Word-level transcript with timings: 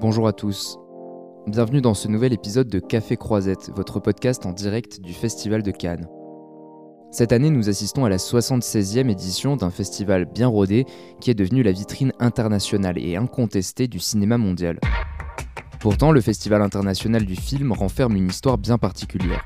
Bonjour 0.00 0.28
à 0.28 0.32
tous. 0.32 0.78
Bienvenue 1.48 1.80
dans 1.80 1.92
ce 1.92 2.06
nouvel 2.06 2.32
épisode 2.32 2.68
de 2.68 2.78
Café 2.78 3.16
Croisette, 3.16 3.72
votre 3.74 3.98
podcast 3.98 4.46
en 4.46 4.52
direct 4.52 5.00
du 5.00 5.12
Festival 5.12 5.64
de 5.64 5.72
Cannes. 5.72 6.06
Cette 7.10 7.32
année, 7.32 7.50
nous 7.50 7.68
assistons 7.68 8.04
à 8.04 8.08
la 8.08 8.18
76e 8.18 9.10
édition 9.10 9.56
d'un 9.56 9.70
festival 9.70 10.24
bien 10.24 10.46
rodé 10.46 10.86
qui 11.20 11.32
est 11.32 11.34
devenu 11.34 11.64
la 11.64 11.72
vitrine 11.72 12.12
internationale 12.20 12.96
et 12.96 13.16
incontestée 13.16 13.88
du 13.88 13.98
cinéma 13.98 14.38
mondial. 14.38 14.78
Pourtant, 15.80 16.12
le 16.12 16.20
Festival 16.20 16.62
international 16.62 17.26
du 17.26 17.34
film 17.34 17.72
renferme 17.72 18.14
une 18.14 18.28
histoire 18.28 18.56
bien 18.56 18.78
particulière. 18.78 19.44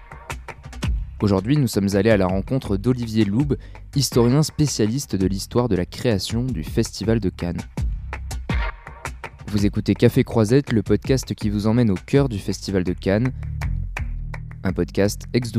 Aujourd'hui, 1.22 1.56
nous 1.56 1.66
sommes 1.66 1.96
allés 1.96 2.10
à 2.10 2.18
la 2.18 2.26
rencontre 2.26 2.76
d'Olivier 2.76 3.24
Loub, 3.24 3.56
historien 3.96 4.42
spécialiste 4.42 5.16
de 5.16 5.26
l'histoire 5.26 5.70
de 5.70 5.76
la 5.76 5.86
création 5.86 6.44
du 6.44 6.62
Festival 6.62 7.20
de 7.20 7.30
Cannes. 7.30 7.62
Vous 9.52 9.66
écoutez 9.66 9.94
Café 9.94 10.24
Croisette, 10.24 10.72
le 10.72 10.82
podcast 10.82 11.34
qui 11.34 11.50
vous 11.50 11.66
emmène 11.66 11.90
au 11.90 11.94
cœur 11.94 12.30
du 12.30 12.38
Festival 12.38 12.84
de 12.84 12.94
Cannes, 12.94 13.32
un 14.64 14.72
podcast 14.72 15.24
ex 15.34 15.52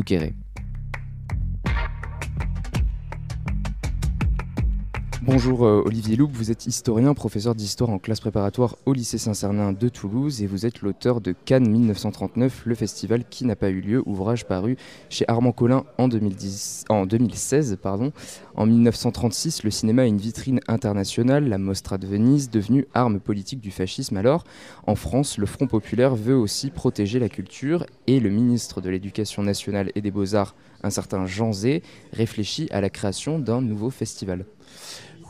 Bonjour 5.26 5.66
euh, 5.66 5.82
Olivier 5.86 6.18
Loup, 6.18 6.30
vous 6.34 6.52
êtes 6.52 6.66
historien, 6.66 7.14
professeur 7.14 7.56
d'histoire 7.56 7.90
en 7.92 7.98
classe 7.98 8.20
préparatoire 8.20 8.76
au 8.86 8.92
lycée 8.92 9.18
Saint-Cernin 9.18 9.72
de 9.72 9.88
Toulouse 9.88 10.44
et 10.44 10.48
vous 10.48 10.66
êtes 10.66 10.82
l'auteur 10.82 11.22
de 11.22 11.32
Cannes 11.32 11.70
1939, 11.70 12.64
le 12.66 12.76
festival 12.76 13.24
qui 13.30 13.46
n'a 13.46 13.56
pas 13.56 13.70
eu 13.70 13.80
lieu, 13.80 14.04
ouvrage 14.06 14.44
paru 14.44 14.76
chez 15.10 15.24
Armand 15.30 15.54
Collin 15.54 15.86
en, 15.98 16.10
2010, 16.10 16.84
en 16.90 17.06
2016. 17.06 17.78
Pardon. 17.82 18.12
En 18.56 18.66
1936, 18.66 19.64
le 19.64 19.72
cinéma 19.72 20.02
a 20.02 20.08
une 20.08 20.18
vitrine 20.18 20.60
internationale, 20.68 21.48
la 21.48 21.58
Mostra 21.58 21.98
de 21.98 22.06
Venise, 22.06 22.50
devenue 22.50 22.86
arme 22.94 23.22
politique 23.22 23.62
du 23.62 23.72
fascisme. 23.72 24.18
Alors, 24.18 24.44
en 24.88 24.96
France, 24.96 25.38
le 25.38 25.46
Front 25.46 25.68
populaire 25.68 26.18
veut 26.18 26.36
aussi 26.36 26.70
protéger 26.70 27.20
la 27.20 27.30
culture 27.30 27.86
et 28.08 28.20
le 28.20 28.30
ministre 28.30 28.82
de 28.82 28.90
l'Éducation 28.90 29.42
nationale 29.42 29.90
et 29.96 30.02
des 30.02 30.12
Beaux-Arts, 30.12 30.54
un 30.84 30.90
certain 30.90 31.26
Jean 31.28 31.54
Zé, 31.54 31.82
réfléchit 32.12 32.68
à 32.72 32.82
la 32.82 32.90
création 32.90 33.40
d'un 33.40 33.62
nouveau 33.62 33.90
festival. 33.90 34.46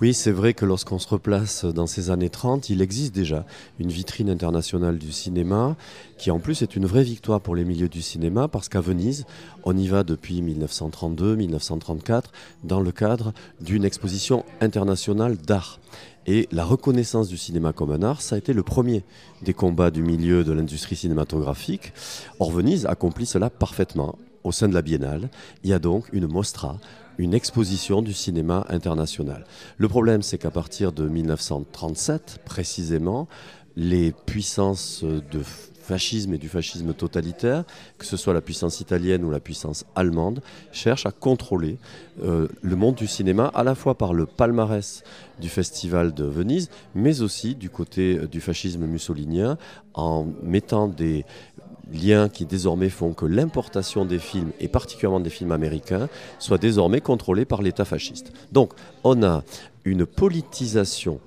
Oui, 0.04 0.14
c'est 0.14 0.34
vrai 0.34 0.54
que 0.54 0.66
lorsqu'on 0.66 1.00
se 1.00 1.08
replace 1.08 1.64
dans 1.64 1.88
ces 1.88 2.09
années 2.09 2.30
30, 2.30 2.70
il 2.70 2.82
existe 2.82 3.16
déjà 3.16 3.46
une 3.80 3.88
vitrine 3.88 4.30
internationale 4.30 4.98
du 4.98 5.14
cinéma 5.14 5.78
qui 6.18 6.30
en 6.30 6.40
plus 6.40 6.62
est 6.62 6.76
une 6.76 6.86
vraie 6.86 7.06
victoire 7.06 7.40
pour 7.40 7.56
les 7.56 7.64
milieux 7.64 7.88
du 7.88 8.02
cinéma 8.02 8.50
parce 8.50 8.68
qu'à 8.68 8.82
Venise, 8.82 9.26
on 9.64 9.78
y 9.78 9.88
va 9.88 10.04
depuis 10.04 10.42
1932-1934 10.42 12.23
dans 12.66 12.82
le 12.82 12.92
cadre 12.92 13.32
d'une 13.62 13.86
exposition 13.86 14.44
internationale 14.60 15.38
d'art. 15.38 15.80
Et 16.28 16.50
la 16.52 16.66
reconnaissance 16.66 17.30
du 17.30 17.38
cinéma 17.38 17.72
comme 17.72 17.94
un 17.94 18.04
art, 18.04 18.22
ça 18.22 18.36
a 18.36 18.40
été 18.40 18.52
le 18.52 18.64
premier 18.64 19.06
des 19.42 19.54
combats 19.54 19.90
du 19.90 20.04
milieu 20.04 20.44
de 20.44 20.52
l'industrie 20.52 20.98
cinématographique. 20.98 21.94
Or, 22.42 22.52
Venise 22.52 22.86
accomplit 22.88 23.26
cela 23.26 23.50
parfaitement. 23.50 24.17
Au 24.44 24.52
sein 24.52 24.67
de 24.67 24.73
la 24.73 24.82
biennale, 24.82 25.30
il 25.64 25.70
y 25.70 25.73
a 25.73 25.80
donc 25.80 26.10
une 26.12 26.28
mostra 26.28 26.78
une 27.17 27.33
exposition 27.33 28.02
du 28.02 28.14
cinéma 28.14 28.66
international. 28.69 29.45
Le 29.78 29.88
problème, 29.88 30.22
c'est 30.22 30.38
qu'à 30.38 30.52
partir 30.52 30.92
de 30.92 31.08
1937, 31.08 32.39
précisément, 32.45 33.28
les 33.75 34.11
puissances 34.25 35.03
de 35.03 35.42
fascisme 35.83 36.33
et 36.33 36.38
du 36.38 36.50
fascisme 36.50 36.94
totalitaire, 36.94 37.66
que 37.97 38.05
ce 38.05 38.17
soit 38.17 38.33
la 38.33 38.42
puissance 38.42 38.80
italienne 38.80 39.23
ou 39.23 39.30
la 39.30 39.39
puissance 39.39 39.86
allemande, 39.95 40.42
cherchent 40.72 41.05
à 41.05 41.11
contrôler 41.11 41.78
euh, 42.23 42.47
le 42.61 42.75
monde 42.75 42.95
du 42.95 43.05
cinéma, 43.05 43.52
à 43.53 43.64
la 43.64 43.75
fois 43.75 43.95
par 43.95 44.14
le 44.14 44.25
palmarès 44.25 45.03
du 45.39 45.50
Festival 45.50 46.14
de 46.14 46.23
Venise, 46.23 46.70
mais 46.95 47.22
aussi 47.22 47.53
du 47.53 47.70
côté 47.70 48.17
euh, 48.17 48.27
du 48.27 48.39
fascisme 48.39 48.86
mussolinien, 48.86 49.58
en 49.94 50.25
mettant 50.42 50.88
des 50.88 51.25
liens 51.92 52.30
qui 52.30 52.45
désormais 52.45 52.89
font 52.89 53.14
que 53.14 53.26
l'importation 53.26 54.06
des 54.06 54.20
films, 54.20 54.52
et 54.60 54.67
particulièrement 54.67 55.20
des 55.20 55.30
films 55.30 55.52
américains, 55.52 56.10
soit 56.39 56.58
désormais 56.58 57.02
contrôlée 57.02 57.45
par 57.45 57.61
l'État 57.61 57.86
fasciste. 57.86 58.32
Donc 58.52 58.73
on 59.04 59.23
a 59.23 59.44
une 59.86 60.05
politisation 60.05 61.20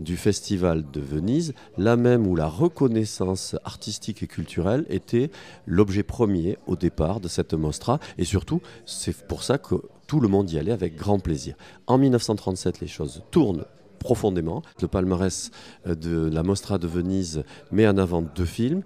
du 0.00 0.16
Festival 0.16 0.84
de 0.90 1.00
Venise, 1.00 1.54
là 1.78 1.96
même 1.96 2.26
où 2.26 2.34
la 2.34 2.46
reconnaissance 2.46 3.56
artistique 3.64 4.22
et 4.22 4.26
culturelle 4.26 4.84
était 4.88 5.30
l'objet 5.66 6.02
premier 6.02 6.58
au 6.66 6.76
départ 6.76 7.20
de 7.20 7.28
cette 7.28 7.54
mostra, 7.54 8.00
et 8.18 8.24
surtout 8.24 8.60
c'est 8.86 9.26
pour 9.26 9.42
ça 9.42 9.58
que 9.58 9.76
tout 10.06 10.20
le 10.20 10.28
monde 10.28 10.50
y 10.50 10.58
allait 10.58 10.72
avec 10.72 10.96
grand 10.96 11.18
plaisir. 11.18 11.54
En 11.86 11.98
1937, 11.98 12.80
les 12.80 12.86
choses 12.86 13.22
tournent 13.30 13.64
profondément. 13.98 14.62
Le 14.80 14.88
palmarès 14.88 15.50
de 15.86 16.28
la 16.28 16.42
Mostra 16.42 16.76
de 16.76 16.88
Venise 16.88 17.44
met 17.70 17.86
en 17.86 17.96
avant 17.96 18.20
deux 18.20 18.44
films, 18.44 18.82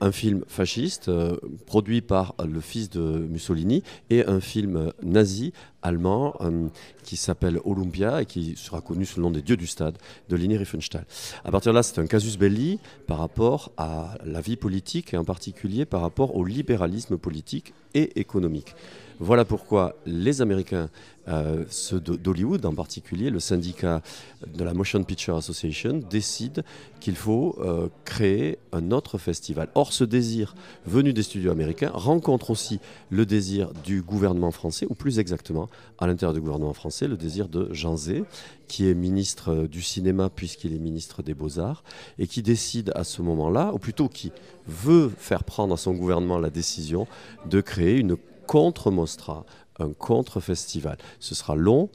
un 0.00 0.12
film 0.12 0.44
fasciste 0.48 1.08
euh, 1.08 1.36
produit 1.66 2.00
par 2.00 2.34
le 2.44 2.60
fils 2.60 2.90
de 2.90 3.00
Mussolini 3.00 3.82
et 4.10 4.24
un 4.26 4.40
film 4.40 4.92
nazi 5.02 5.52
allemand 5.82 6.34
euh, 6.40 6.68
qui 7.04 7.16
s'appelle 7.16 7.60
Olympia 7.64 8.22
et 8.22 8.26
qui 8.26 8.54
sera 8.56 8.80
connu 8.80 9.04
sous 9.06 9.18
le 9.18 9.22
nom 9.22 9.30
des 9.30 9.42
dieux 9.42 9.56
du 9.56 9.66
stade 9.66 9.96
de 10.28 10.36
Lini 10.36 10.56
Riefenstahl. 10.56 11.04
À 11.44 11.50
partir 11.50 11.72
de 11.72 11.76
là, 11.76 11.82
c'est 11.82 12.00
un 12.00 12.06
casus 12.06 12.36
belli 12.36 12.78
par 13.06 13.18
rapport 13.18 13.72
à 13.76 14.18
la 14.24 14.40
vie 14.40 14.56
politique 14.56 15.14
et 15.14 15.16
en 15.16 15.24
particulier 15.24 15.84
par 15.84 16.00
rapport 16.00 16.36
au 16.36 16.44
libéralisme 16.44 17.16
politique 17.16 17.72
et 17.94 18.18
économique. 18.20 18.74
Voilà 19.20 19.44
pourquoi 19.44 19.96
les 20.06 20.42
Américains, 20.42 20.90
euh, 21.26 21.64
ceux 21.70 21.98
d'Hollywood 21.98 22.64
en 22.64 22.74
particulier, 22.74 23.30
le 23.30 23.40
syndicat 23.40 24.00
de 24.46 24.62
la 24.62 24.74
Motion 24.74 25.02
Picture 25.02 25.36
Association, 25.36 26.00
décident 26.08 26.62
qu'il 27.00 27.16
faut 27.16 27.56
euh, 27.58 27.88
créer 28.04 28.58
un 28.70 28.92
autre 28.92 29.18
festival. 29.18 29.68
Or, 29.74 29.92
ce 29.92 30.04
désir 30.04 30.54
venu 30.86 31.12
des 31.12 31.24
studios 31.24 31.50
américains 31.50 31.90
rencontre 31.92 32.50
aussi 32.50 32.78
le 33.10 33.26
désir 33.26 33.72
du 33.84 34.02
gouvernement 34.02 34.52
français, 34.52 34.86
ou 34.88 34.94
plus 34.94 35.18
exactement, 35.18 35.67
à 35.98 36.06
l'intérieur 36.06 36.34
du 36.34 36.40
gouvernement 36.40 36.72
français, 36.72 37.08
le 37.08 37.16
désir 37.16 37.48
de 37.48 37.72
Jean 37.72 37.96
Zé, 37.96 38.24
qui 38.68 38.88
est 38.88 38.94
ministre 38.94 39.66
du 39.66 39.82
cinéma 39.82 40.30
puisqu'il 40.30 40.74
est 40.74 40.78
ministre 40.78 41.22
des 41.22 41.34
beaux-arts, 41.34 41.82
et 42.18 42.26
qui 42.26 42.42
décide 42.42 42.92
à 42.94 43.04
ce 43.04 43.22
moment-là, 43.22 43.72
ou 43.74 43.78
plutôt 43.78 44.08
qui 44.08 44.32
veut 44.66 45.10
faire 45.16 45.44
prendre 45.44 45.74
à 45.74 45.76
son 45.76 45.94
gouvernement 45.94 46.38
la 46.38 46.50
décision 46.50 47.06
de 47.46 47.60
créer 47.60 47.98
une 47.98 48.16
contre 48.46 48.90
Mostra, 48.90 49.44
un 49.78 49.92
contre-festival. 49.92 50.98
Ce 51.20 51.34
sera 51.34 51.54
long 51.54 51.90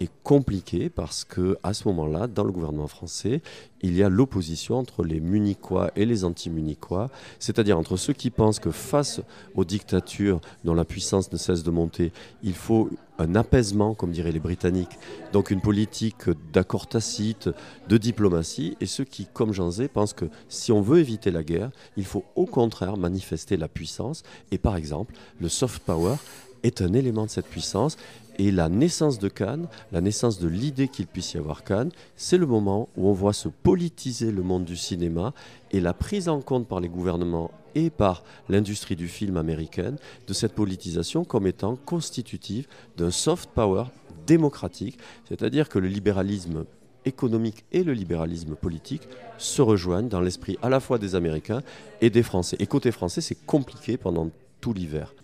et 0.00 0.08
compliqué 0.22 0.88
parce 0.88 1.24
que 1.24 1.58
à 1.62 1.74
ce 1.74 1.88
moment-là, 1.88 2.26
dans 2.26 2.44
le 2.44 2.52
gouvernement 2.52 2.86
français, 2.86 3.42
il 3.82 3.96
y 3.96 4.02
a 4.02 4.08
l'opposition 4.08 4.78
entre 4.78 5.04
les 5.04 5.20
munichois 5.20 5.90
et 5.96 6.04
les 6.04 6.24
anti-munichois, 6.24 7.10
c'est-à-dire 7.38 7.78
entre 7.78 7.96
ceux 7.96 8.12
qui 8.12 8.30
pensent 8.30 8.58
que 8.58 8.70
face 8.70 9.20
aux 9.54 9.64
dictatures 9.64 10.40
dont 10.64 10.74
la 10.74 10.84
puissance 10.84 11.32
ne 11.32 11.36
cesse 11.36 11.62
de 11.62 11.70
monter, 11.70 12.12
il 12.42 12.54
faut 12.54 12.90
un 13.18 13.34
apaisement, 13.34 13.94
comme 13.94 14.12
diraient 14.12 14.32
les 14.32 14.38
Britanniques, 14.38 14.98
donc 15.32 15.50
une 15.50 15.60
politique 15.60 16.30
d'accord 16.52 16.86
tacite, 16.86 17.50
de 17.88 17.96
diplomatie, 17.96 18.76
et 18.80 18.86
ceux 18.86 19.04
qui, 19.04 19.26
comme 19.26 19.52
Jean 19.52 19.70
Zé, 19.70 19.88
pensent 19.88 20.12
que 20.12 20.26
si 20.48 20.70
on 20.70 20.80
veut 20.80 21.00
éviter 21.00 21.32
la 21.32 21.42
guerre, 21.42 21.70
il 21.96 22.04
faut 22.04 22.24
au 22.36 22.46
contraire 22.46 22.96
manifester 22.96 23.56
la 23.56 23.68
puissance, 23.68 24.22
et 24.52 24.58
par 24.58 24.76
exemple, 24.76 25.14
le 25.40 25.48
soft 25.48 25.82
power 25.82 26.14
est 26.62 26.82
un 26.82 26.92
élément 26.92 27.24
de 27.24 27.30
cette 27.30 27.46
puissance. 27.46 27.96
Et 28.38 28.52
la 28.52 28.68
naissance 28.68 29.18
de 29.18 29.28
Cannes, 29.28 29.66
la 29.90 30.00
naissance 30.00 30.38
de 30.38 30.46
l'idée 30.46 30.86
qu'il 30.86 31.08
puisse 31.08 31.34
y 31.34 31.38
avoir 31.38 31.64
Cannes, 31.64 31.90
c'est 32.14 32.38
le 32.38 32.46
moment 32.46 32.88
où 32.96 33.08
on 33.08 33.12
voit 33.12 33.32
se 33.32 33.48
politiser 33.48 34.30
le 34.30 34.42
monde 34.42 34.64
du 34.64 34.76
cinéma 34.76 35.34
et 35.72 35.80
la 35.80 35.92
prise 35.92 36.28
en 36.28 36.40
compte 36.40 36.68
par 36.68 36.80
les 36.80 36.88
gouvernements 36.88 37.50
et 37.74 37.90
par 37.90 38.22
l'industrie 38.48 38.96
du 38.96 39.08
film 39.08 39.36
américaine 39.36 39.96
de 40.26 40.32
cette 40.32 40.54
politisation 40.54 41.24
comme 41.24 41.48
étant 41.48 41.76
constitutive 41.76 42.66
d'un 42.96 43.10
soft 43.10 43.50
power 43.50 43.84
démocratique, 44.26 44.98
c'est-à-dire 45.28 45.68
que 45.68 45.78
le 45.78 45.88
libéralisme 45.88 46.64
économique 47.04 47.64
et 47.72 47.82
le 47.82 47.92
libéralisme 47.92 48.54
politique 48.54 49.08
se 49.38 49.62
rejoignent 49.62 50.08
dans 50.08 50.20
l'esprit 50.20 50.58
à 50.62 50.68
la 50.68 50.80
fois 50.80 50.98
des 50.98 51.14
Américains 51.14 51.62
et 52.00 52.10
des 52.10 52.22
Français. 52.22 52.56
Et 52.60 52.66
côté 52.66 52.92
français, 52.92 53.20
c'est 53.20 53.46
compliqué 53.46 53.96
pendant 53.96 54.30
tout 54.60 54.74
l'hiver. 54.74 55.14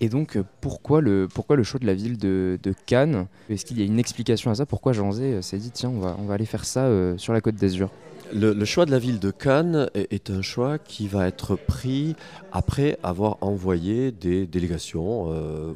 Et 0.00 0.08
donc, 0.08 0.36
euh, 0.36 0.44
pourquoi 0.60 1.02
le, 1.02 1.28
pourquoi 1.32 1.56
le 1.56 1.62
choix 1.62 1.78
de 1.78 1.86
la 1.86 1.94
ville 1.94 2.16
de, 2.16 2.58
Cannes 2.86 3.26
Est-ce 3.50 3.66
qu'il 3.66 3.78
y 3.78 3.82
a 3.82 3.84
une 3.84 3.98
explication 3.98 4.50
à 4.50 4.54
ça 4.54 4.66
Pourquoi 4.66 4.92
Jean 4.92 5.12
Zé 5.12 5.24
euh, 5.24 5.42
s'est 5.42 5.58
dit, 5.58 5.70
tiens, 5.70 5.90
on 5.90 6.24
va, 6.24 6.34
aller 6.34 6.46
faire 6.46 6.64
ça 6.64 6.86
euh, 6.86 7.18
sur 7.18 7.32
la 7.32 7.40
côte 7.40 7.56
d'Azur 7.56 7.90
le, 8.32 8.64
choix 8.64 8.86
de 8.86 8.92
la 8.92 9.00
ville 9.00 9.18
de 9.18 9.32
Cannes 9.32 9.90
est, 9.94 10.30
un 10.30 10.40
choix 10.40 10.78
qui 10.78 11.08
va 11.08 11.26
être 11.26 11.56
pris 11.56 12.14
après 12.52 12.96
avoir 13.02 13.38
envoyé 13.40 14.12
des 14.12 14.46
délégations 14.46 15.22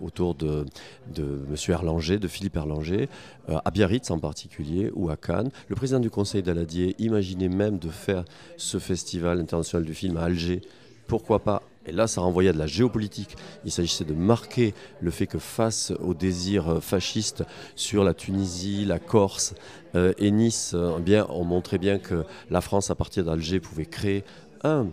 autour 0.00 0.37
de, 0.37 0.65
de 1.12 1.41
M. 1.50 1.56
Erlanger, 1.71 2.21
de 2.21 2.29
Philippe 2.29 2.55
Erlanger, 2.55 3.09
à 3.49 3.69
Biarritz 3.73 4.09
en 4.12 4.21
particulier, 4.21 4.93
ou 4.94 5.11
à 5.11 5.17
Cannes. 5.17 5.50
Le 5.67 5.75
président 5.75 5.99
du 5.99 6.11
conseil 6.11 6.44
d'Aladier 6.44 6.94
imaginait 7.00 7.49
même 7.49 7.81
de 7.81 7.88
faire 7.88 8.25
ce 8.56 8.79
festival 8.79 9.41
international 9.41 9.85
du 9.85 9.94
film 9.94 10.17
à 10.17 10.23
Alger 10.23 10.61
pourquoi 11.06 11.41
pas 11.41 11.62
Et 11.86 11.92
là, 11.92 12.06
ça 12.06 12.20
renvoyait 12.20 12.52
de 12.52 12.58
la 12.58 12.66
géopolitique. 12.66 13.36
Il 13.64 13.70
s'agissait 13.70 14.04
de 14.04 14.14
marquer 14.14 14.75
le 15.00 15.10
fait 15.10 15.26
que 15.26 15.38
face 15.38 15.92
aux 16.00 16.14
désirs 16.14 16.82
fascistes 16.82 17.44
sur 17.76 18.04
la 18.04 18.14
Tunisie, 18.14 18.84
la 18.84 18.98
Corse 18.98 19.54
et 19.94 20.31
Nice, 20.31 20.75
eh 20.75 21.00
bien, 21.00 21.26
on 21.28 21.44
montrait 21.44 21.78
bien 21.78 21.98
que 21.98 22.25
la 22.50 22.60
France, 22.60 22.90
à 22.90 22.94
partir 22.94 23.25
d'Alger, 23.25 23.60
pouvait 23.60 23.86
créer 23.86 24.25
un 24.64 24.88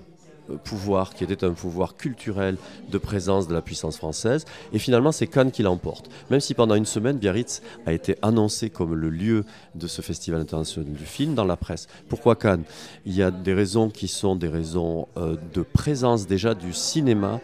pouvoir 0.63 1.13
qui 1.13 1.23
était 1.23 1.43
un 1.43 1.51
pouvoir 1.51 1.95
culturel 1.95 2.57
de 2.89 2.97
présence 2.97 3.47
de 3.47 3.53
la 3.53 3.61
puissance 3.61 3.97
française. 3.97 4.45
Et 4.73 4.79
finalement, 4.79 5.11
c'est 5.11 5.27
Cannes 5.27 5.51
qui 5.51 5.63
l'emporte. 5.63 6.09
Même 6.29 6.39
si 6.39 6.53
pendant 6.53 6.75
une 6.75 6.85
semaine, 6.85 7.17
Biarritz 7.17 7.61
a 7.85 7.93
été 7.93 8.15
annoncé 8.21 8.69
comme 8.69 8.95
le 8.95 9.09
lieu 9.09 9.45
de 9.75 9.87
ce 9.87 10.01
festival 10.01 10.41
international 10.41 10.91
du 10.91 11.05
film 11.05 11.35
dans 11.35 11.45
la 11.45 11.57
presse. 11.57 11.87
Pourquoi 12.09 12.35
Cannes? 12.35 12.63
Il 13.05 13.15
y 13.15 13.23
a 13.23 13.31
des 13.31 13.53
raisons 13.53 13.89
qui 13.89 14.07
sont 14.07 14.35
des 14.35 14.47
raisons 14.47 15.07
euh, 15.17 15.35
de 15.53 15.61
présence 15.61 16.27
déjà 16.27 16.53
du 16.53 16.73
cinéma 16.73 17.39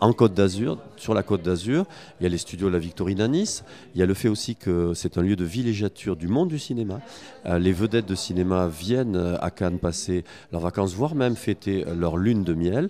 en 0.00 0.12
Côte 0.12 0.34
d'Azur, 0.34 0.78
sur 0.96 1.14
la 1.14 1.22
Côte 1.22 1.42
d'Azur. 1.42 1.84
Il 2.20 2.24
y 2.24 2.26
a 2.26 2.28
les 2.28 2.38
studios 2.38 2.68
la 2.68 2.78
Victorine 2.78 3.20
à 3.20 3.28
Nice. 3.28 3.64
Il 3.94 4.00
y 4.00 4.02
a 4.02 4.06
le 4.06 4.14
fait 4.14 4.28
aussi 4.28 4.56
que 4.56 4.94
c'est 4.94 5.18
un 5.18 5.22
lieu 5.22 5.36
de 5.36 5.44
villégiature 5.44 6.16
du 6.16 6.28
monde 6.28 6.48
du 6.48 6.58
cinéma. 6.58 7.00
Euh, 7.46 7.58
les 7.58 7.72
vedettes 7.72 8.06
de 8.06 8.14
cinéma 8.14 8.68
viennent 8.68 9.16
euh, 9.16 9.36
à 9.40 9.50
Cannes 9.50 9.78
passer 9.78 10.24
leurs 10.52 10.62
vacances, 10.62 10.94
voire 10.94 11.14
même 11.14 11.36
fêter 11.36 11.84
leur 11.96 12.16
lune 12.16 12.44
de 12.44 12.54
miel. 12.54 12.88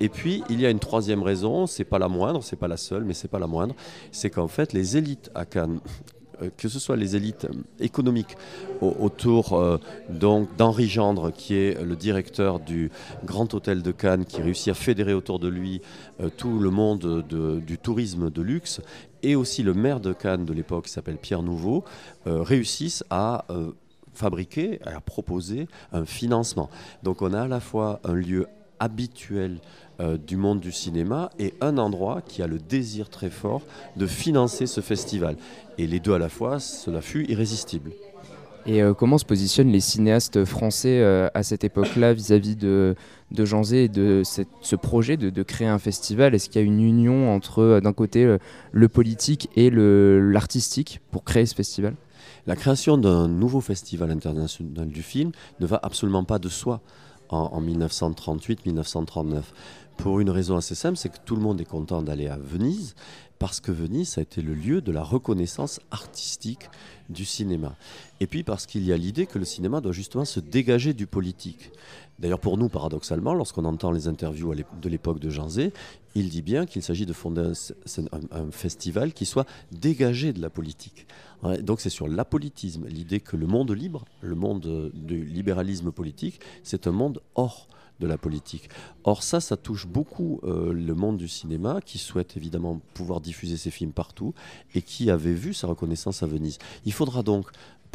Et 0.00 0.08
puis, 0.08 0.42
il 0.50 0.60
y 0.60 0.66
a 0.66 0.70
une 0.70 0.78
troisième 0.78 1.22
raison, 1.22 1.66
c'est 1.66 1.84
pas 1.84 1.98
la 1.98 2.08
moindre, 2.08 2.42
c'est 2.42 2.56
pas 2.56 2.68
la 2.68 2.76
seule, 2.76 3.04
mais 3.04 3.14
c'est 3.14 3.28
pas 3.28 3.38
la 3.38 3.46
moindre, 3.46 3.74
c'est 4.12 4.28
qu'en 4.28 4.48
fait, 4.48 4.72
les 4.72 4.96
élites 4.96 5.30
à 5.34 5.46
Cannes 5.46 5.80
euh, 5.84 6.15
que 6.56 6.68
ce 6.68 6.78
soit 6.78 6.96
les 6.96 7.16
élites 7.16 7.46
économiques 7.80 8.36
autour 8.80 9.54
euh, 9.54 9.78
d'Henri 10.10 10.88
Gendre, 10.88 11.32
qui 11.32 11.54
est 11.54 11.82
le 11.82 11.96
directeur 11.96 12.60
du 12.60 12.90
Grand 13.24 13.52
Hôtel 13.54 13.82
de 13.82 13.92
Cannes, 13.92 14.24
qui 14.24 14.42
réussit 14.42 14.68
à 14.68 14.74
fédérer 14.74 15.14
autour 15.14 15.38
de 15.38 15.48
lui 15.48 15.80
euh, 16.20 16.28
tout 16.34 16.58
le 16.58 16.70
monde 16.70 17.24
du 17.66 17.78
tourisme 17.78 18.30
de 18.30 18.42
luxe, 18.42 18.80
et 19.22 19.34
aussi 19.34 19.62
le 19.62 19.74
maire 19.74 20.00
de 20.00 20.12
Cannes 20.12 20.44
de 20.44 20.52
l'époque, 20.52 20.86
qui 20.86 20.92
s'appelle 20.92 21.16
Pierre 21.16 21.42
Nouveau, 21.42 21.84
réussissent 22.26 23.04
à 23.10 23.44
fabriquer, 24.14 24.80
à 24.84 25.00
proposer 25.00 25.68
un 25.92 26.04
financement. 26.04 26.70
Donc 27.02 27.22
on 27.22 27.32
a 27.32 27.42
à 27.42 27.48
la 27.48 27.60
fois 27.60 28.00
un 28.04 28.14
lieu 28.14 28.46
habituel 28.78 29.58
euh, 29.98 30.18
du 30.18 30.36
monde 30.36 30.60
du 30.60 30.72
cinéma 30.72 31.30
et 31.38 31.54
un 31.62 31.78
endroit 31.78 32.20
qui 32.20 32.42
a 32.42 32.46
le 32.46 32.58
désir 32.58 33.08
très 33.08 33.30
fort 33.30 33.62
de 33.96 34.06
financer 34.06 34.66
ce 34.66 34.82
festival. 34.82 35.36
Et 35.78 35.86
les 35.86 36.00
deux 36.00 36.12
à 36.12 36.18
la 36.18 36.28
fois, 36.28 36.60
cela 36.60 37.00
fut 37.00 37.24
irrésistible. 37.30 37.92
Et 38.66 38.82
euh, 38.82 38.92
comment 38.92 39.16
se 39.16 39.24
positionnent 39.24 39.72
les 39.72 39.80
cinéastes 39.80 40.44
français 40.44 41.00
euh, 41.00 41.28
à 41.32 41.42
cette 41.42 41.64
époque-là 41.64 42.12
vis-à-vis 42.12 42.56
de, 42.56 42.94
de 43.30 43.44
Jean 43.46 43.62
Zé 43.62 43.84
et 43.84 43.88
de 43.88 44.22
ce 44.24 44.76
projet 44.76 45.16
de, 45.16 45.42
créer 45.42 45.68
un 45.68 45.78
festival? 45.78 46.34
Est-ce 46.34 46.50
qu'il 46.50 46.60
y 46.60 46.64
a 46.64 46.66
une 46.66 46.82
union 46.82 47.34
entre, 47.34 47.80
d'un 47.82 47.94
côté, 47.94 48.36
le 48.72 48.88
politique 48.88 49.48
et 49.56 49.70
l'artistique 49.70 51.00
pour 51.10 51.24
créer 51.24 51.46
ce 51.46 51.54
festival? 51.54 51.94
La 52.46 52.54
création 52.54 52.98
d'un 52.98 53.28
nouveau 53.28 53.62
festival 53.62 54.10
international 54.10 54.88
du 54.88 55.02
film 55.02 55.32
ne 55.60 55.66
va 55.66 55.80
absolument 55.82 56.24
pas 56.24 56.38
de 56.38 56.48
soi 56.48 56.82
en 57.28 57.60
1938-1939. 57.62 59.42
Pour 59.96 60.20
une 60.20 60.30
raison 60.30 60.56
assez 60.56 60.74
simple, 60.74 60.96
c'est 60.96 61.08
que 61.08 61.18
tout 61.24 61.36
le 61.36 61.42
monde 61.42 61.60
est 61.60 61.64
content 61.64 62.02
d'aller 62.02 62.28
à 62.28 62.36
Venise, 62.36 62.94
parce 63.38 63.60
que 63.60 63.72
Venise 63.72 64.18
a 64.18 64.22
été 64.22 64.42
le 64.42 64.54
lieu 64.54 64.80
de 64.80 64.92
la 64.92 65.02
reconnaissance 65.02 65.80
artistique 65.90 66.68
du 67.08 67.24
cinéma. 67.24 67.76
Et 68.20 68.26
puis 68.26 68.42
parce 68.42 68.66
qu'il 68.66 68.84
y 68.84 68.92
a 68.92 68.96
l'idée 68.96 69.26
que 69.26 69.38
le 69.38 69.44
cinéma 69.44 69.80
doit 69.80 69.92
justement 69.92 70.24
se 70.24 70.40
dégager 70.40 70.94
du 70.94 71.06
politique. 71.06 71.70
D'ailleurs, 72.18 72.40
pour 72.40 72.56
nous, 72.56 72.68
paradoxalement, 72.68 73.34
lorsqu'on 73.34 73.64
entend 73.64 73.90
les 73.90 74.08
interviews 74.08 74.54
de 74.54 74.88
l'époque 74.88 75.18
de 75.18 75.28
Jean 75.28 75.48
Zé, 75.48 75.72
il 76.14 76.30
dit 76.30 76.42
bien 76.42 76.64
qu'il 76.64 76.82
s'agit 76.82 77.04
de 77.04 77.12
fonder 77.12 77.52
un, 78.32 78.50
festival 78.50 79.12
qui 79.12 79.26
soit 79.26 79.46
dégagé 79.70 80.32
de 80.32 80.40
la 80.40 80.48
politique. 80.48 81.06
Donc 81.60 81.80
c'est 81.80 81.90
sur 81.90 82.08
l'apolitisme, 82.08 82.86
l'idée 82.86 83.20
que 83.20 83.36
le 83.36 83.46
monde 83.46 83.70
libre, 83.72 84.06
le 84.22 84.34
monde 84.34 84.90
du 84.94 85.24
libéralisme 85.24 85.92
politique, 85.92 86.40
c'est 86.62 86.86
un 86.86 86.92
monde 86.92 87.20
hors 87.34 87.68
de 88.00 88.06
la 88.06 88.18
politique. 88.18 88.68
Or 89.04 89.22
ça, 89.22 89.40
ça 89.40 89.56
touche 89.56 89.86
beaucoup 89.86 90.40
euh, 90.44 90.72
le 90.72 90.94
monde 90.94 91.16
du 91.16 91.28
cinéma 91.28 91.80
qui 91.84 91.98
souhaite 91.98 92.36
évidemment 92.36 92.80
pouvoir 92.94 93.20
diffuser 93.20 93.56
ses 93.56 93.70
films 93.70 93.92
partout 93.92 94.34
et 94.74 94.82
qui 94.82 95.10
avait 95.10 95.32
vu 95.32 95.54
sa 95.54 95.66
reconnaissance 95.66 96.22
à 96.22 96.26
Venise. 96.26 96.58
Il 96.84 96.92
faudra 96.92 97.22
donc 97.22 97.46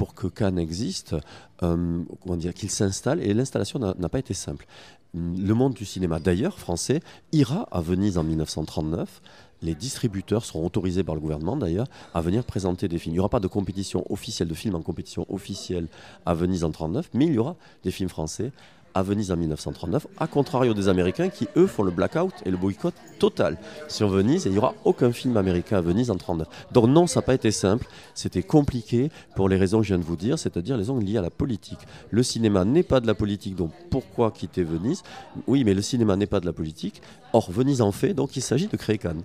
pour 0.02 0.16
que 0.16 0.26
Cannes 0.26 0.58
existe, 0.58 1.16
euh, 1.62 2.04
comment 2.24 2.36
qu'il 2.36 2.72
s'installe, 2.72 3.22
et 3.22 3.36
l'installation 3.36 3.78
n'a 3.78 4.10
pas 4.10 4.18
été 4.18 4.34
simple. 4.34 4.66
Le 5.14 5.54
monde 5.54 5.76
du 5.76 5.86
cinéma, 5.86 6.18
d'ailleurs, 6.20 6.58
français, 6.58 7.02
ira 7.34 7.68
à 7.72 7.82
Venise 7.82 8.18
en 8.18 8.24
1939 8.24 9.22
les 9.62 9.76
distributeurs 9.76 10.44
seront 10.44 10.66
autorisés 10.66 11.04
par 11.04 11.14
le 11.14 11.22
gouvernement 11.22 11.56
d'ailleurs 11.56 11.86
à 12.16 12.22
venir 12.22 12.44
présenter 12.44 12.88
des 12.88 12.98
films. 12.98 13.14
Il 13.14 13.18
n'y 13.18 13.20
aura 13.20 13.30
pas 13.30 13.40
de 13.40 13.48
compétition 13.48 14.04
officielle 14.12 14.48
de 14.48 14.56
films 14.56 14.74
en 14.74 14.82
compétition 14.82 15.28
officielle 15.30 15.88
à 16.26 16.34
Venise 16.34 16.64
en 16.64 16.74
1939, 16.74 17.12
mais 17.14 17.28
il 17.28 17.34
y 17.34 17.38
aura 17.38 17.56
des 17.84 17.92
films 17.92 18.10
français 18.10 18.52
à 18.94 19.04
Venise 19.04 19.32
en 19.32 19.38
1939, 19.38 20.08
à 20.18 20.28
contrario 20.28 20.74
des 20.74 20.88
Américains 20.88 21.30
qui, 21.30 21.48
eux, 21.56 21.68
font 21.68 21.84
le 21.84 21.92
blackout 21.92 22.34
et 22.46 22.52
le 22.52 22.58
boycott 22.58 22.94
total 23.20 23.58
sur 23.88 24.10
Venise, 24.10 24.46
et 24.46 24.50
il 24.50 24.54
n'y 24.54 24.58
aura 24.58 24.74
aucun 24.86 25.12
film 25.12 25.38
américain 25.38 25.78
à 25.78 25.82
Venise 25.82 26.10
en 26.10 26.16
1939. 26.16 26.48
Donc 26.74 26.88
non, 26.88 27.08
ça 27.08 27.20
n'a 27.20 27.26
pas 27.26 27.34
été 27.34 27.52
simple, 27.52 27.88
c'était 28.14 28.44
compliqué 28.44 29.12
pour 29.36 29.50
les 29.50 29.58
raisons 29.58 29.80
que 29.80 29.84
je 29.84 29.94
viens 29.94 30.00
de 30.00 30.08
vous 30.08 30.16
dire, 30.16 30.38
c'est-à-dire 30.40 30.76
les 30.76 30.82
raisons 30.82 30.98
liées 30.98 31.18
à 31.18 31.22
la 31.22 31.30
politique. 31.30 31.80
Le 32.10 32.24
cinéma 32.24 32.66
n'est 32.66 32.84
pas 32.84 33.00
de 33.00 33.08
la 33.08 33.14
politique, 33.14 33.56
donc 33.56 33.72
pourquoi 33.90 34.32
quitter 34.32 34.64
Venise? 34.64 35.04
Oui, 35.48 35.64
mais 35.64 35.74
le 35.74 35.82
cinéma 35.82 36.16
n'est 36.16 36.26
pas 36.26 36.40
de 36.40 36.46
la 36.46 36.54
politique, 36.54 37.02
or 37.34 37.52
Venise 37.52 37.82
en 37.82 37.92
fait, 37.92 38.14
donc 38.14 38.36
il 38.36 38.42
s'agit 38.42 38.68
de 38.68 38.78
créer 38.78 38.98
Cannes. 38.98 39.24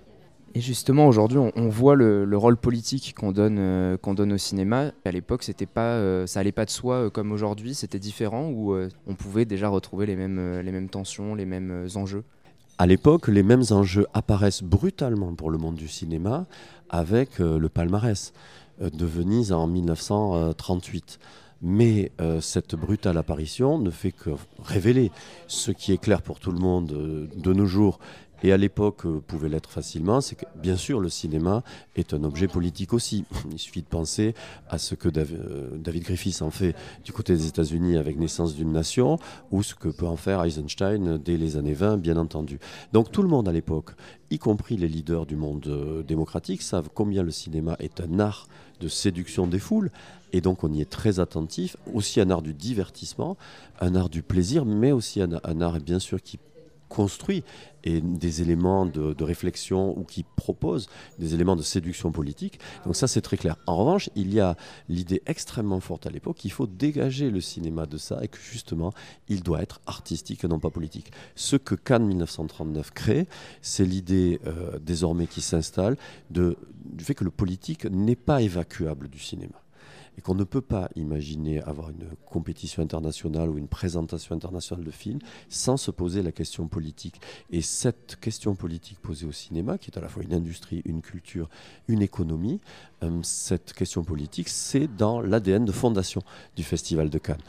Et 0.57 0.59
justement, 0.59 1.07
aujourd'hui, 1.07 1.37
on, 1.37 1.69
voit 1.69 1.93
le, 1.93 2.27
rôle 2.35 2.57
politique 2.57 3.13
qu'on 3.15 3.31
donne, 3.31 3.59
euh, 3.59 3.95
qu'on 3.95 4.15
donne 4.15 4.33
au 4.33 4.39
cinéma. 4.39 4.91
À 5.05 5.11
l'époque, 5.11 5.43
c'était 5.43 5.67
pas, 5.67 5.91
euh, 5.93 6.25
ça 6.25 6.39
allait 6.39 6.51
pas 6.51 6.65
de 6.65 6.71
soi 6.71 6.95
euh, 6.95 7.09
comme 7.11 7.31
aujourd'hui. 7.31 7.75
C'était 7.75 7.99
différent 7.99 8.49
où 8.49 8.75
on 9.05 9.13
pouvait 9.13 9.45
déjà 9.45 9.69
retrouver 9.69 10.07
les 10.07 10.15
mêmes, 10.15 10.59
les 10.61 10.71
mêmes 10.71 10.89
tensions, 10.89 11.35
les 11.35 11.45
mêmes 11.45 11.87
enjeux? 11.93 12.23
À 12.79 12.87
l'époque, 12.87 13.27
les 13.27 13.43
mêmes 13.43 13.65
enjeux 13.69 14.07
apparaissent 14.15 14.63
brutalement 14.63 15.35
pour 15.35 15.51
le 15.51 15.59
monde 15.59 15.75
du 15.75 15.87
cinéma 15.87 16.47
avec 16.89 17.37
le 17.37 17.69
palmarès 17.69 18.33
de 18.81 19.05
Venise 19.05 19.53
en 19.53 19.67
1938. 19.67 21.19
Mais 21.61 22.11
cette 22.39 22.75
brutale 22.75 23.17
apparition 23.17 23.77
ne 23.77 23.91
fait 23.91 24.11
que 24.11 24.31
révéler 24.63 25.11
ce 25.45 25.69
qui 25.69 25.91
est 25.91 25.97
clair 25.99 26.23
pour 26.23 26.39
tout 26.39 26.51
le 26.51 26.59
monde 26.59 26.87
de 27.35 27.53
nos 27.53 27.65
jours 27.67 27.99
et 28.43 28.51
à 28.51 28.57
l'époque 28.57 29.05
euh, 29.05 29.19
pouvait 29.25 29.49
l'être 29.49 29.69
facilement, 29.69 30.21
c'est 30.21 30.35
que 30.35 30.45
bien 30.55 30.75
sûr 30.75 30.99
le 30.99 31.09
cinéma 31.09 31.63
est 31.95 32.13
un 32.13 32.23
objet 32.23 32.47
politique 32.47 32.93
aussi. 32.93 33.25
Il 33.51 33.59
suffit 33.59 33.81
de 33.81 33.87
penser 33.87 34.33
à 34.69 34.77
ce 34.77 34.95
que 34.95 35.09
euh, 35.15 35.77
David 35.77 36.03
Griffiths 36.03 36.41
en 36.41 36.51
fait 36.51 36.75
du 37.03 37.11
côté 37.11 37.33
des 37.33 37.47
États-Unis 37.47 37.97
avec 37.97 38.17
Naissance 38.17 38.55
d'une 38.55 38.71
nation, 38.71 39.17
ou 39.51 39.63
ce 39.63 39.75
que 39.75 39.89
peut 39.89 40.07
en 40.07 40.17
faire 40.17 40.43
Eisenstein 40.43 41.17
dès 41.17 41.37
les 41.37 41.57
années 41.57 41.73
20, 41.73 41.97
bien 41.97 42.17
entendu. 42.17 42.59
Donc 42.93 43.11
tout 43.11 43.21
le 43.21 43.29
monde 43.29 43.47
à 43.47 43.51
l'époque, 43.51 43.91
y 44.29 44.39
compris 44.39 44.77
les 44.77 44.87
leaders 44.87 45.25
du 45.25 45.35
monde 45.35 45.65
euh, 45.67 46.03
démocratique, 46.03 46.61
savent 46.61 46.89
combien 46.93 47.23
le 47.23 47.31
cinéma 47.31 47.75
est 47.79 48.01
un 48.01 48.19
art 48.19 48.47
de 48.79 48.87
séduction 48.87 49.47
des 49.47 49.59
foules, 49.59 49.89
et 50.33 50.41
donc 50.41 50.63
on 50.63 50.71
y 50.71 50.81
est 50.81 50.89
très 50.89 51.19
attentif, 51.19 51.77
aussi 51.93 52.21
un 52.21 52.29
art 52.29 52.43
du 52.43 52.53
divertissement, 52.53 53.37
un 53.79 53.95
art 53.95 54.09
du 54.09 54.21
plaisir, 54.21 54.65
mais 54.65 54.91
aussi 54.91 55.21
un, 55.21 55.29
un 55.43 55.61
art 55.61 55.79
bien 55.79 55.99
sûr 55.99 56.21
qui 56.21 56.37
construit 56.89 57.43
et 57.83 58.01
des 58.01 58.41
éléments 58.41 58.85
de, 58.85 59.23
réflexion 59.23 59.97
ou 59.97 60.03
qui 60.03 60.23
propose 60.23 60.87
des 61.19 61.33
éléments 61.33 61.55
de 61.55 61.61
séduction 61.61 62.11
politique. 62.11 62.59
Donc 62.85 62.95
ça, 62.95 63.07
c'est 63.07 63.21
très 63.21 63.37
clair. 63.37 63.57
En 63.65 63.77
revanche, 63.77 64.09
il 64.15 64.33
y 64.33 64.39
a 64.39 64.55
l'idée 64.89 65.21
extrêmement 65.25 65.79
forte 65.79 66.05
à 66.05 66.09
l'époque 66.09 66.37
qu'il 66.37 66.51
faut 66.51 66.67
dégager 66.67 67.29
le 67.29 67.41
cinéma 67.41 67.85
de 67.85 67.97
ça 67.97 68.19
et 68.21 68.27
que 68.27 68.37
justement, 68.39 68.93
il 69.27 69.43
doit 69.43 69.61
être 69.61 69.81
artistique 69.85 70.43
et 70.43 70.47
non 70.47 70.59
pas 70.59 70.69
politique. 70.69 71.11
Ce 71.35 71.55
que 71.55 71.75
Cannes 71.75 72.05
1939 72.05 72.91
crée, 72.91 73.27
c'est 73.61 73.85
l'idée 73.85 74.39
euh, 74.45 74.79
désormais 74.79 75.27
qui 75.27 75.41
s'installe 75.41 75.97
du 76.29 76.55
fait 77.03 77.15
que 77.15 77.23
le 77.23 77.31
politique 77.31 77.85
n'est 77.85 78.15
pas 78.15 78.41
évacuable 78.41 79.09
du 79.09 79.19
cinéma 79.19 79.61
et 80.17 80.21
qu'on 80.21 80.35
ne 80.35 80.43
peut 80.43 80.61
pas 80.61 80.89
imaginer 80.95 81.61
avoir 81.61 81.89
une 81.89 82.09
compétition 82.25 82.81
internationale 82.81 83.49
ou 83.49 83.57
une 83.57 83.67
présentation 83.67 84.35
internationale 84.35 84.85
de 84.85 84.91
films 84.91 85.19
sans 85.49 85.77
se 85.77 85.91
poser 85.91 86.21
la 86.21 86.31
question 86.31 86.67
politique. 86.67 87.21
Et 87.51 87.61
cette 87.61 88.17
question 88.19 88.55
politique 88.55 88.99
posée 88.99 89.25
au 89.25 89.31
cinéma, 89.31 89.77
qui 89.77 89.91
est 89.91 89.97
à 89.97 90.01
la 90.01 90.09
fois 90.09 90.23
une 90.23 90.33
industrie, 90.33 90.81
une 90.85 91.01
culture, 91.01 91.49
une 91.87 92.01
économie, 92.01 92.59
cette 93.23 93.73
question 93.73 94.03
politique, 94.03 94.49
c'est 94.49 94.87
dans 94.87 95.21
l'ADN 95.21 95.65
de 95.65 95.71
fondation 95.71 96.21
du 96.55 96.63
Festival 96.63 97.09
de 97.09 97.17
Cannes. 97.17 97.41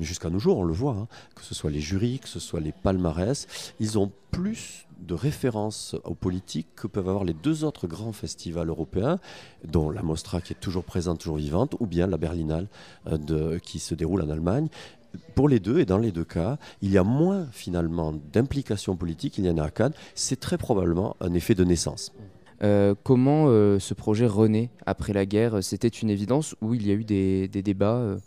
Jusqu'à 0.00 0.28
nos 0.28 0.38
jours, 0.38 0.58
on 0.58 0.64
le 0.64 0.72
voit, 0.72 0.92
hein, 0.92 1.08
que 1.34 1.42
ce 1.42 1.54
soit 1.54 1.70
les 1.70 1.80
jurys, 1.80 2.18
que 2.18 2.28
ce 2.28 2.40
soit 2.40 2.60
les 2.60 2.72
palmarès, 2.72 3.46
ils 3.80 3.98
ont 3.98 4.10
plus 4.30 4.86
de 5.00 5.14
référence 5.14 5.94
aux 6.04 6.14
politiques 6.14 6.68
que 6.74 6.86
peuvent 6.86 7.08
avoir 7.08 7.24
les 7.24 7.32
deux 7.32 7.64
autres 7.64 7.86
grands 7.86 8.12
festivals 8.12 8.68
européens, 8.68 9.18
dont 9.64 9.90
la 9.90 10.02
Mostra 10.02 10.40
qui 10.40 10.52
est 10.52 10.60
toujours 10.60 10.84
présente, 10.84 11.20
toujours 11.20 11.36
vivante, 11.36 11.76
ou 11.78 11.86
bien 11.86 12.06
la 12.06 12.18
Berlinale 12.18 12.66
euh, 13.06 13.58
qui 13.60 13.78
se 13.78 13.94
déroule 13.94 14.22
en 14.22 14.30
Allemagne. 14.30 14.68
pour 15.34 15.48
les 15.48 15.60
deux 15.60 15.78
et 15.78 15.86
dans 15.86 15.98
les 15.98 16.12
deux 16.12 16.24
cas, 16.24 16.58
il 16.82 16.90
y 16.90 16.98
a 16.98 17.04
moins 17.04 17.46
finalement 17.52 18.12
d'implication 18.32 18.96
politique 18.96 19.34
qu'il 19.34 19.46
y 19.46 19.50
en 19.50 19.58
a 19.58 19.64
à 19.64 19.70
Cannes. 19.70 19.94
C'est 20.14 20.40
très 20.40 20.58
probablement 20.58 21.16
un 21.20 21.32
effet 21.34 21.54
de 21.54 21.64
naissance. 21.64 22.12
Euh, 22.62 22.94
comment 23.04 23.46
euh, 23.48 23.78
ce 23.78 23.94
projet 23.94 24.26
renaît 24.26 24.70
après 24.86 25.12
la 25.12 25.26
guerre? 25.26 25.62
C'était 25.62 25.88
une 25.88 26.10
évidence 26.10 26.56
ou 26.60 26.74
il 26.74 26.86
y 26.86 26.90
a 26.90 26.94
eu 26.94 27.04
des, 27.04 27.48
débats 27.48 27.96
euh? 27.96 28.18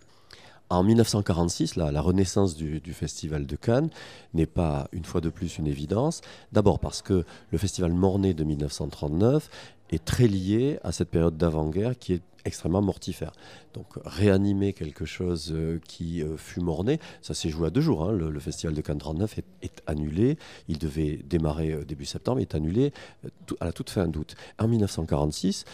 En 0.69 0.83
1946, 0.83 1.75
la, 1.75 2.01
renaissance 2.01 2.55
du, 2.55 2.79
du, 2.79 2.93
Festival 2.93 3.45
de 3.45 3.55
Cannes 3.57 3.89
n'est 4.33 4.45
pas 4.45 4.87
une 4.93 5.03
fois 5.03 5.19
de 5.19 5.29
plus 5.29 5.57
une 5.57 5.67
évidence. 5.67 6.21
D'abord 6.53 6.79
parce 6.79 7.01
que 7.01 7.25
le 7.51 7.57
Festival 7.57 7.91
Mornay 7.91 8.33
de 8.33 8.45
1939 8.45 9.49
est 9.91 10.05
très 10.05 10.27
lié 10.27 10.79
à 10.83 10.93
cette 10.93 11.09
période 11.09 11.35
d'avant-guerre 11.35 11.99
qui 11.99 12.13
est 12.13 12.21
extrêmement 12.45 12.81
mortifère. 12.81 13.31
Donc 13.73 13.87
réanimer 14.03 14.73
quelque 14.73 15.05
chose 15.05 15.51
euh, 15.53 15.79
qui 15.87 16.21
euh, 16.21 16.37
fut 16.37 16.61
morné, 16.61 16.99
ça 17.21 17.33
s'est 17.33 17.49
joué 17.49 17.67
à 17.67 17.69
deux 17.69 17.81
jours. 17.81 18.03
Hein. 18.03 18.11
Le, 18.11 18.39
festival 18.39 18.73
de 18.73 18.81
Cannes 18.81 18.97
39 18.97 19.39
est, 19.61 19.81
annulé. 19.87 20.37
Il 20.67 20.77
devait 20.77 21.19
démarrer 21.23 21.71
euh, 21.71 21.85
début 21.85 22.05
septembre, 22.05 22.39
il 22.39 22.43
est 22.43 22.55
annulé 22.55 22.91
à 23.59 23.65
la 23.65 23.73
toute 23.73 23.89
fin 23.89 24.07
d'août. 24.07 24.35
En 24.59 24.67
1946, 24.67 25.65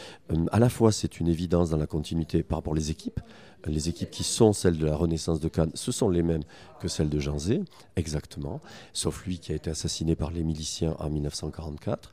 à 0.52 0.60
la 0.60 0.70
fois 0.70 0.92
c'est 0.92 1.20
une 1.20 1.28
évidence 1.28 1.70
dans 1.70 1.78
la 1.78 1.88
continuité 1.88 2.44
par 2.44 2.60
rapport 2.60 2.74
aux 2.74 2.78
équipes. 2.78 3.20
Les 3.66 3.90
équipes 3.90 4.12
qui 4.12 4.24
sont 4.24 4.54
celles 4.54 4.78
de 4.78 4.86
la 4.86 4.96
Renaissance 4.96 5.40
de 5.40 5.50
Cannes, 5.50 5.72
ce 5.74 5.92
sont 5.92 6.10
les 6.10 6.22
mêmes 6.22 6.44
que 6.80 6.88
celles 6.88 7.10
de 7.10 7.20
Janzé, 7.20 7.62
exactement, 7.96 8.62
sauf 8.94 9.26
lui 9.26 9.40
qui 9.40 9.52
a 9.52 9.56
été 9.56 9.70
assassiné 9.70 10.16
par 10.16 10.32
les 10.32 10.44
miliciens 10.44 10.96
en 11.00 11.10
1944. 11.10 12.12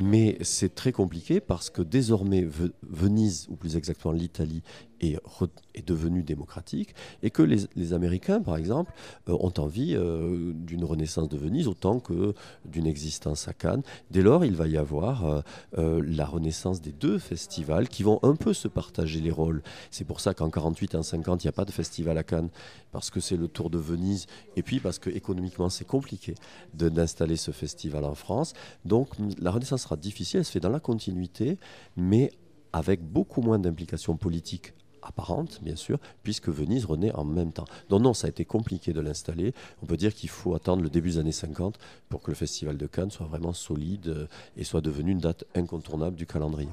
Mais 0.00 0.38
c'est 0.40 0.74
très 0.74 0.92
compliqué 0.92 1.40
parce 1.40 1.70
que 1.70 1.82
désormais 1.82 2.46
Venise, 2.82 3.46
ou 3.50 3.56
plus 3.56 3.76
exactement 3.76 3.95
l'Italie, 4.12 4.62
est, 5.00 5.86
devenue 5.86 6.22
démocratique 6.22 6.94
et 7.22 7.30
que 7.30 7.42
les, 7.42 7.92
Américains, 7.92 8.40
par 8.40 8.56
exemple, 8.56 8.92
euh, 9.28 9.36
ont 9.38 9.52
envie 9.58 9.94
euh, 9.94 10.52
d'une 10.54 10.84
renaissance 10.84 11.28
de 11.28 11.36
Venise 11.36 11.68
autant 11.68 12.00
que 12.00 12.34
d'une 12.64 12.86
existence 12.86 13.46
à 13.46 13.52
Cannes. 13.52 13.82
Dès 14.10 14.22
lors, 14.22 14.44
il 14.44 14.54
va 14.54 14.66
y 14.66 14.76
avoir 14.76 15.42
euh, 15.78 16.02
la 16.04 16.26
renaissance 16.26 16.80
des 16.80 16.92
deux 16.92 17.18
festivals 17.18 17.88
qui 17.88 18.02
vont 18.02 18.18
un 18.22 18.34
peu 18.34 18.52
se 18.52 18.68
partager 18.68 19.20
les 19.20 19.30
rôles. 19.30 19.62
C'est 19.90 20.04
pour 20.04 20.20
ça 20.20 20.34
qu'en 20.34 20.50
48 20.50 20.94
et 20.94 20.96
en 20.96 21.02
50, 21.02 21.44
il 21.44 21.46
n'y 21.46 21.50
a 21.50 21.52
pas 21.52 21.64
de 21.64 21.72
festival 21.72 22.18
à 22.18 22.22
Cannes 22.22 22.48
parce 22.90 23.10
que 23.10 23.20
c'est 23.20 23.36
le 23.36 23.48
tour 23.48 23.70
de 23.70 23.78
Venise 23.78 24.26
et 24.56 24.62
puis 24.62 24.80
parce 24.80 24.98
que 24.98 25.10
économiquement 25.10 25.68
c'est 25.68 25.84
compliqué 25.84 26.34
d'installer 26.74 27.36
ce 27.36 27.50
festival 27.50 28.04
en 28.04 28.14
France. 28.14 28.54
Donc 28.84 29.08
la 29.38 29.50
renaissance 29.50 29.82
sera 29.82 29.96
difficile, 29.96 30.38
elle 30.38 30.44
se 30.44 30.52
fait 30.52 30.60
dans 30.60 30.70
la 30.70 30.80
continuité, 30.80 31.58
mais 31.96 32.32
avec 32.76 33.02
beaucoup 33.02 33.40
moins 33.40 33.58
d'implication 33.58 34.18
politique 34.18 34.74
apparente, 35.00 35.60
bien 35.62 35.76
sûr, 35.76 35.98
puisque 36.22 36.50
Venise 36.50 36.84
renaît 36.84 37.12
en 37.14 37.24
même 37.24 37.52
temps. 37.52 37.64
Donc 37.88 38.02
non, 38.02 38.12
ça 38.12 38.26
a 38.26 38.30
été 38.30 38.44
compliqué 38.44 38.92
de 38.92 39.00
l'installer. 39.00 39.54
On 39.82 39.86
peut 39.86 39.96
dire 39.96 40.14
qu'il 40.14 40.28
faut 40.28 40.54
attendre 40.54 40.82
le 40.82 40.90
début 40.90 41.10
des 41.10 41.18
années 41.18 41.32
50 41.32 41.78
pour 42.10 42.20
que 42.20 42.30
le 42.30 42.34
Festival 42.34 42.76
de 42.76 42.86
Cannes 42.86 43.10
soit 43.10 43.26
vraiment 43.26 43.54
solide 43.54 44.28
et 44.58 44.64
soit 44.64 44.82
devenu 44.82 45.12
une 45.12 45.20
date 45.20 45.44
incontournable 45.54 46.16
du 46.16 46.26
calendrier. 46.26 46.68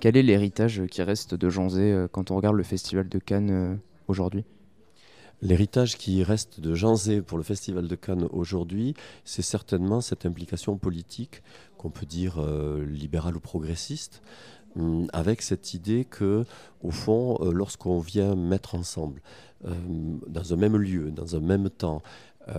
Quel 0.00 0.16
est 0.16 0.22
l'héritage 0.22 0.82
qui 0.90 1.02
reste 1.02 1.34
de 1.34 1.48
Janzé 1.48 1.92
euh, 1.92 2.08
quand 2.10 2.30
on 2.30 2.36
regarde 2.36 2.56
le 2.56 2.62
Festival 2.62 3.08
de 3.08 3.18
Cannes 3.18 3.50
euh, 3.50 3.76
aujourd'hui? 4.08 4.44
L'héritage 5.42 5.96
qui 5.96 6.22
reste 6.22 6.60
de 6.60 6.74
Janzé 6.74 7.22
pour 7.22 7.38
le 7.38 7.44
Festival 7.44 7.88
de 7.88 7.94
Cannes 7.94 8.26
aujourd'hui, 8.30 8.94
c'est 9.24 9.42
certainement 9.42 10.02
cette 10.02 10.26
implication 10.26 10.76
politique 10.76 11.42
qu'on 11.78 11.88
peut 11.88 12.04
dire 12.04 12.38
euh, 12.38 12.84
libérale 12.84 13.36
ou 13.36 13.40
progressiste, 13.40 14.22
avec 15.12 15.42
cette 15.42 15.74
idée 15.74 16.04
que, 16.04 16.44
au 16.82 16.90
fond, 16.90 17.38
euh, 17.40 17.52
lorsqu'on 17.52 17.98
vient 17.98 18.34
mettre 18.34 18.74
ensemble, 18.74 19.20
euh, 19.66 19.74
dans 20.26 20.52
un 20.52 20.56
même 20.56 20.76
lieu, 20.76 21.10
dans 21.10 21.36
un 21.36 21.40
même 21.40 21.70
temps, 21.70 22.02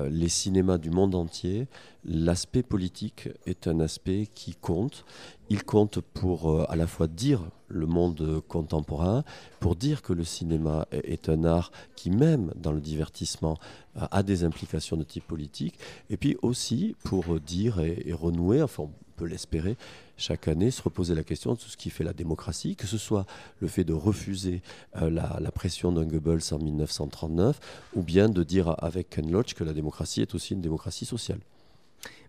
les 0.09 0.29
cinémas 0.29 0.77
du 0.77 0.89
monde 0.89 1.15
entier, 1.15 1.67
l'aspect 2.05 2.63
politique 2.63 3.27
est 3.45 3.67
un 3.67 3.81
aspect 3.81 4.29
qui 4.33 4.55
compte. 4.55 5.03
Il 5.49 5.65
compte 5.65 5.99
pour 5.99 6.61
à 6.71 6.77
la 6.77 6.87
fois 6.87 7.07
dire 7.07 7.41
le 7.67 7.87
monde 7.87 8.41
contemporain, 8.47 9.25
pour 9.59 9.75
dire 9.75 10.01
que 10.01 10.13
le 10.13 10.23
cinéma 10.23 10.87
est 10.91 11.27
un 11.27 11.43
art 11.43 11.73
qui, 11.97 12.09
même 12.09 12.53
dans 12.55 12.71
le 12.71 12.79
divertissement, 12.79 13.57
a 13.95 14.23
des 14.23 14.45
implications 14.45 14.95
de 14.95 15.03
type 15.03 15.27
politique, 15.27 15.77
et 16.09 16.15
puis 16.15 16.37
aussi 16.41 16.95
pour 17.03 17.41
dire 17.41 17.81
et, 17.81 18.13
renouer, 18.13 18.61
enfin 18.61 18.83
on 18.83 18.91
peut 19.17 19.25
l'espérer, 19.25 19.75
chaque 20.21 20.47
année 20.47 20.71
se 20.71 20.81
reposer 20.81 21.15
la 21.15 21.23
question 21.23 21.53
de 21.53 21.59
tout 21.59 21.67
ce 21.67 21.77
qui 21.77 21.89
fait 21.89 22.03
la 22.03 22.13
démocratie, 22.13 22.75
que 22.75 22.87
ce 22.87 22.97
soit 22.97 23.25
le 23.59 23.67
fait 23.67 23.83
de 23.83 23.93
refuser 23.93 24.61
euh, 25.01 25.09
la, 25.09 25.37
la, 25.41 25.51
pression 25.51 25.91
d'un 25.91 26.05
Goebbels 26.05 26.53
en 26.53 26.59
1939, 26.59 27.59
ou 27.95 28.03
bien 28.03 28.29
de 28.29 28.43
dire 28.43 28.75
avec 28.77 29.09
Ken 29.09 29.29
Loach 29.29 29.53
que 29.53 29.63
la 29.63 29.73
démocratie 29.73 30.21
est 30.21 30.33
aussi 30.35 30.53
une 30.53 30.61
démocratie 30.61 31.05
sociale. 31.05 31.39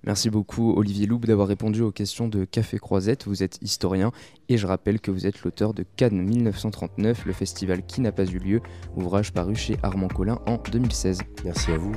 Merci 0.05 0.31
beaucoup 0.31 0.75
Olivier 0.75 1.07
Loub 1.07 1.25
d'avoir 1.25 1.47
répondu 1.47 1.81
aux 1.81 1.93
questions 1.93 2.27
de 2.27 2.45
Café 2.45 2.79
Croisette. 2.79 3.27
Vous 3.27 3.45
êtes 3.45 3.59
historien 3.63 4.11
et 4.49 4.59
je 4.59 4.67
rappelle 4.67 5.01
que 5.01 5.13
vous 5.13 5.27
êtes 5.27 5.43
l'auteur 5.43 5.75
de 5.75 5.85
Cannes 5.97 6.21
1939, 6.21 7.25
le 7.25 7.33
festival 7.33 7.87
qui 7.87 8.01
n'a 8.01 8.11
pas 8.11 8.25
eu 8.25 8.39
lieu, 8.39 8.61
ouvrage 8.97 9.33
paru 9.33 9.55
chez 9.55 9.77
Armand 9.83 10.09
Collin 10.09 10.41
en 10.47 10.57
2016. 10.57 11.21
Merci 11.45 11.71
à 11.71 11.79
vous. 11.79 11.93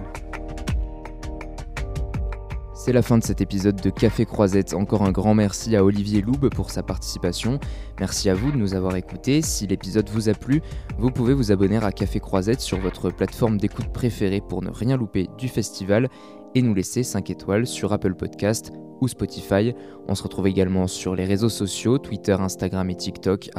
C'est 2.86 2.94
la 2.94 3.02
fin 3.02 3.18
de 3.18 3.24
cet 3.24 3.42
épisode 3.42 3.82
de 3.82 3.90
Café 3.90 4.26
Croisette. 4.26 4.76
Encore 4.76 5.02
un 5.02 5.12
grand 5.12 5.34
merci 5.34 5.76
à 5.76 5.84
Olivier 5.84 6.22
Loub 6.22 6.50
pour 6.52 6.70
sa 6.70 6.84
participation. 6.84 7.60
Merci 8.00 8.30
à 8.30 8.36
vous 8.36 8.52
de 8.52 8.58
nous 8.58 8.76
avoir 8.76 8.96
écoutés. 8.96 9.42
Si 9.42 9.66
l'épisode 9.66 10.08
vous 10.08 10.30
a 10.30 10.36
plu, 10.36 10.62
vous 11.00 11.10
pouvez 11.10 11.34
vous 11.34 11.52
abonner 11.52 11.78
à 11.78 11.92
Café 11.92 12.20
Croisette 12.20 12.62
sur 12.62 12.80
votre 12.80 13.10
plateforme 13.10 13.58
d'écoute 13.58 13.92
préférée 13.92 14.40
pour 14.40 14.62
ne 14.62 14.70
rien 14.70 14.98
louper 14.98 15.28
du 15.36 15.48
festival 15.48 16.10
et 16.54 16.62
nous 16.62 16.76
laisser 16.76 17.02
5 17.02 17.28
étoiles 17.32 17.66
sur 17.66 17.92
Apple 17.92 18.14
Podcast 18.14 18.72
ou 19.02 19.08
Spotify. 19.08 19.74
On 20.08 20.14
se 20.14 20.22
retrouve 20.22 20.46
également 20.46 20.86
sur 20.86 21.16
les 21.16 21.26
réseaux 21.26 21.50
sociaux, 21.50 21.98
Twitter, 21.98 22.38
Instagram 22.40 22.88
et 22.92 22.96
TikTok. 22.96 23.50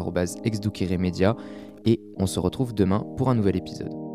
Et 1.85 2.01
on 2.17 2.27
se 2.27 2.39
retrouve 2.39 2.75
demain 2.75 3.05
pour 3.17 3.29
un 3.29 3.35
nouvel 3.35 3.57
épisode. 3.57 4.06